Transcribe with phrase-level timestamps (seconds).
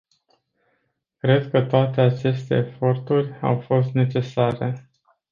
[1.17, 4.89] Cred că toate aceste eforturi au fost necesare.